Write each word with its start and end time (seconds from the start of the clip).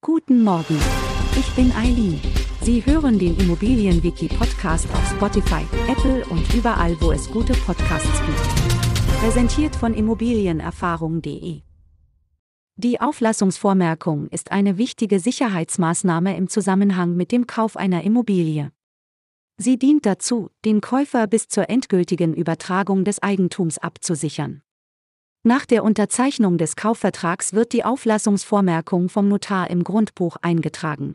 Guten 0.00 0.44
Morgen. 0.44 0.78
Ich 1.36 1.50
bin 1.56 1.72
Eileen. 1.72 2.20
Sie 2.62 2.86
hören 2.86 3.18
den 3.18 3.36
Immobilienwiki-Podcast 3.36 4.88
auf 4.92 5.10
Spotify, 5.10 5.64
Apple 5.88 6.24
und 6.26 6.54
überall, 6.54 6.96
wo 7.00 7.10
es 7.10 7.28
gute 7.28 7.52
Podcasts 7.52 8.20
gibt. 8.24 9.18
Präsentiert 9.20 9.74
von 9.74 9.94
Immobilienerfahrung.de. 9.94 11.62
Die 12.76 13.00
Auflassungsvormerkung 13.00 14.28
ist 14.28 14.52
eine 14.52 14.78
wichtige 14.78 15.18
Sicherheitsmaßnahme 15.18 16.36
im 16.36 16.48
Zusammenhang 16.48 17.16
mit 17.16 17.32
dem 17.32 17.48
Kauf 17.48 17.76
einer 17.76 18.04
Immobilie. 18.04 18.70
Sie 19.56 19.80
dient 19.80 20.06
dazu, 20.06 20.48
den 20.64 20.80
Käufer 20.80 21.26
bis 21.26 21.48
zur 21.48 21.68
endgültigen 21.68 22.34
Übertragung 22.34 23.04
des 23.04 23.20
Eigentums 23.20 23.78
abzusichern. 23.78 24.62
Nach 25.44 25.64
der 25.64 25.84
Unterzeichnung 25.84 26.58
des 26.58 26.74
Kaufvertrags 26.74 27.52
wird 27.52 27.72
die 27.72 27.84
Auflassungsvormerkung 27.84 29.08
vom 29.08 29.28
Notar 29.28 29.70
im 29.70 29.84
Grundbuch 29.84 30.36
eingetragen. 30.42 31.14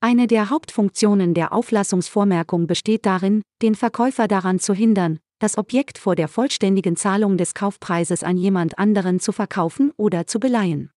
Eine 0.00 0.26
der 0.26 0.48
Hauptfunktionen 0.48 1.34
der 1.34 1.52
Auflassungsvormerkung 1.52 2.66
besteht 2.66 3.04
darin, 3.04 3.42
den 3.62 3.74
Verkäufer 3.74 4.28
daran 4.28 4.60
zu 4.60 4.72
hindern, 4.72 5.18
das 5.40 5.58
Objekt 5.58 5.98
vor 5.98 6.14
der 6.14 6.28
vollständigen 6.28 6.96
Zahlung 6.96 7.36
des 7.36 7.54
Kaufpreises 7.54 8.22
an 8.22 8.36
jemand 8.36 8.78
anderen 8.78 9.20
zu 9.20 9.32
verkaufen 9.32 9.92
oder 9.96 10.26
zu 10.26 10.40
beleihen. 10.40 10.90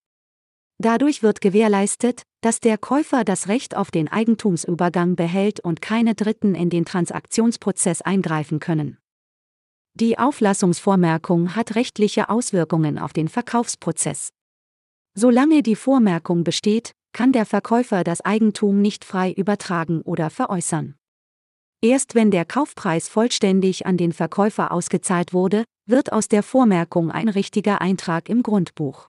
Dadurch 0.80 1.22
wird 1.22 1.42
gewährleistet, 1.42 2.24
dass 2.42 2.60
der 2.60 2.78
Käufer 2.78 3.24
das 3.24 3.48
Recht 3.48 3.76
auf 3.76 3.92
den 3.92 4.08
Eigentumsübergang 4.08 5.16
behält 5.16 5.60
und 5.60 5.82
keine 5.82 6.16
Dritten 6.16 6.56
in 6.56 6.70
den 6.70 6.86
Transaktionsprozess 6.86 8.02
eingreifen 8.02 8.60
können. 8.60 8.98
Die 9.94 10.18
Auflassungsvormerkung 10.18 11.56
hat 11.56 11.76
rechtliche 11.76 12.30
Auswirkungen 12.30 12.98
auf 12.98 13.14
den 13.14 13.28
Verkaufsprozess. 13.28 14.30
Solange 15.14 15.64
die 15.64 15.76
Vormerkung 15.76 16.44
besteht, 16.44 16.94
kann 17.14 17.34
der 17.34 17.46
Verkäufer 17.46 18.04
das 18.04 18.22
Eigentum 18.22 18.82
nicht 18.82 19.04
frei 19.04 19.32
übertragen 19.32 20.02
oder 20.02 20.30
veräußern. 20.30 20.96
Erst 21.82 22.16
wenn 22.16 22.32
der 22.32 22.46
Kaufpreis 22.46 23.10
vollständig 23.10 23.86
an 23.86 23.98
den 23.98 24.14
Verkäufer 24.14 24.72
ausgezahlt 24.72 25.34
wurde, 25.34 25.66
wird 25.88 26.14
aus 26.14 26.28
der 26.28 26.44
Vormerkung 26.44 27.12
ein 27.12 27.28
richtiger 27.28 27.82
Eintrag 27.82 28.30
im 28.30 28.44
Grundbuch. 28.44 29.08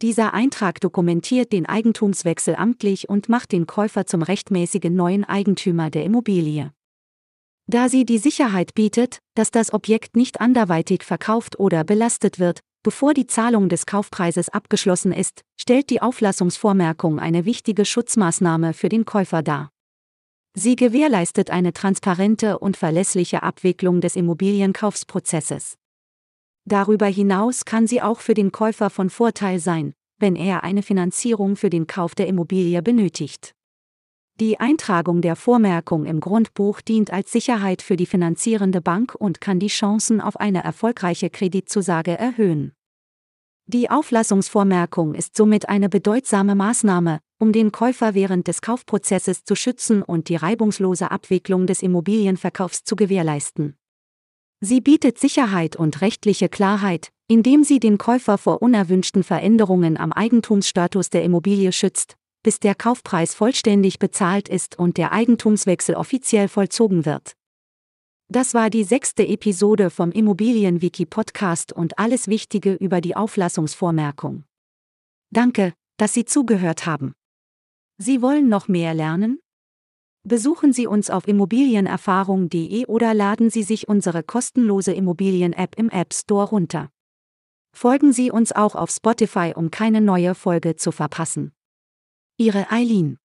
Dieser 0.00 0.32
Eintrag 0.32 0.80
dokumentiert 0.80 1.52
den 1.52 1.66
Eigentumswechsel 1.66 2.54
amtlich 2.54 3.08
und 3.08 3.28
macht 3.28 3.50
den 3.50 3.66
Käufer 3.66 4.06
zum 4.06 4.22
rechtmäßigen 4.22 4.94
neuen 4.94 5.24
Eigentümer 5.24 5.90
der 5.90 6.04
Immobilie. 6.04 6.72
Da 7.70 7.90
sie 7.90 8.06
die 8.06 8.16
Sicherheit 8.16 8.74
bietet, 8.74 9.18
dass 9.34 9.50
das 9.50 9.74
Objekt 9.74 10.16
nicht 10.16 10.40
anderweitig 10.40 11.02
verkauft 11.04 11.60
oder 11.60 11.84
belastet 11.84 12.38
wird, 12.38 12.60
bevor 12.82 13.12
die 13.12 13.26
Zahlung 13.26 13.68
des 13.68 13.84
Kaufpreises 13.84 14.48
abgeschlossen 14.48 15.12
ist, 15.12 15.42
stellt 15.60 15.90
die 15.90 16.00
Auflassungsvormerkung 16.00 17.18
eine 17.18 17.44
wichtige 17.44 17.84
Schutzmaßnahme 17.84 18.72
für 18.72 18.88
den 18.88 19.04
Käufer 19.04 19.42
dar. 19.42 19.68
Sie 20.54 20.76
gewährleistet 20.76 21.50
eine 21.50 21.74
transparente 21.74 22.58
und 22.58 22.78
verlässliche 22.78 23.42
Abwicklung 23.42 24.00
des 24.00 24.16
Immobilienkaufsprozesses. 24.16 25.76
Darüber 26.64 27.06
hinaus 27.06 27.66
kann 27.66 27.86
sie 27.86 28.00
auch 28.00 28.20
für 28.20 28.34
den 28.34 28.50
Käufer 28.50 28.88
von 28.88 29.10
Vorteil 29.10 29.58
sein, 29.58 29.92
wenn 30.18 30.36
er 30.36 30.64
eine 30.64 30.82
Finanzierung 30.82 31.54
für 31.54 31.68
den 31.68 31.86
Kauf 31.86 32.14
der 32.14 32.28
Immobilie 32.28 32.80
benötigt. 32.80 33.54
Die 34.40 34.60
Eintragung 34.60 35.20
der 35.20 35.34
Vormerkung 35.34 36.06
im 36.06 36.20
Grundbuch 36.20 36.80
dient 36.80 37.12
als 37.12 37.32
Sicherheit 37.32 37.82
für 37.82 37.96
die 37.96 38.06
finanzierende 38.06 38.80
Bank 38.80 39.16
und 39.16 39.40
kann 39.40 39.58
die 39.58 39.66
Chancen 39.66 40.20
auf 40.20 40.38
eine 40.38 40.62
erfolgreiche 40.62 41.28
Kreditzusage 41.28 42.16
erhöhen. 42.16 42.72
Die 43.66 43.90
Auflassungsvormerkung 43.90 45.16
ist 45.16 45.36
somit 45.36 45.68
eine 45.68 45.88
bedeutsame 45.88 46.54
Maßnahme, 46.54 47.18
um 47.40 47.52
den 47.52 47.72
Käufer 47.72 48.14
während 48.14 48.46
des 48.46 48.62
Kaufprozesses 48.62 49.42
zu 49.42 49.56
schützen 49.56 50.02
und 50.02 50.28
die 50.28 50.36
reibungslose 50.36 51.10
Abwicklung 51.10 51.66
des 51.66 51.82
Immobilienverkaufs 51.82 52.84
zu 52.84 52.94
gewährleisten. 52.94 53.76
Sie 54.60 54.80
bietet 54.80 55.18
Sicherheit 55.18 55.74
und 55.74 56.00
rechtliche 56.00 56.48
Klarheit, 56.48 57.10
indem 57.26 57.64
sie 57.64 57.80
den 57.80 57.98
Käufer 57.98 58.38
vor 58.38 58.62
unerwünschten 58.62 59.24
Veränderungen 59.24 59.96
am 59.96 60.12
Eigentumsstatus 60.12 61.10
der 61.10 61.24
Immobilie 61.24 61.72
schützt, 61.72 62.16
bis 62.48 62.60
der 62.60 62.74
Kaufpreis 62.74 63.34
vollständig 63.34 63.98
bezahlt 63.98 64.48
ist 64.48 64.78
und 64.78 64.96
der 64.96 65.12
Eigentumswechsel 65.12 65.94
offiziell 65.94 66.48
vollzogen 66.48 67.04
wird. 67.04 67.36
Das 68.28 68.54
war 68.54 68.70
die 68.70 68.84
sechste 68.84 69.28
Episode 69.28 69.90
vom 69.90 70.12
Immobilienwiki 70.12 71.04
Podcast 71.04 71.74
und 71.74 71.98
alles 71.98 72.26
Wichtige 72.26 72.72
über 72.72 73.02
die 73.02 73.14
Auflassungsvormerkung. 73.14 74.44
Danke, 75.30 75.74
dass 75.98 76.14
Sie 76.14 76.24
zugehört 76.24 76.86
haben. 76.86 77.12
Sie 77.98 78.22
wollen 78.22 78.48
noch 78.48 78.66
mehr 78.66 78.94
lernen? 78.94 79.40
Besuchen 80.26 80.72
Sie 80.72 80.86
uns 80.86 81.10
auf 81.10 81.28
immobilienerfahrung.de 81.28 82.86
oder 82.86 83.12
laden 83.12 83.50
Sie 83.50 83.62
sich 83.62 83.88
unsere 83.88 84.22
kostenlose 84.22 84.94
Immobilien-App 84.94 85.74
im 85.76 85.90
App 85.90 86.14
Store 86.14 86.48
runter. 86.48 86.88
Folgen 87.76 88.14
Sie 88.14 88.30
uns 88.30 88.52
auch 88.52 88.74
auf 88.74 88.88
Spotify, 88.88 89.52
um 89.54 89.70
keine 89.70 90.00
neue 90.00 90.34
Folge 90.34 90.76
zu 90.76 90.92
verpassen. 90.92 91.52
Ihre 92.40 92.70
Eileen 92.70 93.18